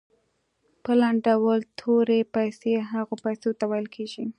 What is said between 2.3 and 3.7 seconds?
پیسې هغو پیسو ته